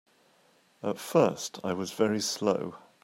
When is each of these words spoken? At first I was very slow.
At 0.81 0.97
first 0.97 1.59
I 1.63 1.73
was 1.73 1.91
very 1.91 2.21
slow. 2.21 2.73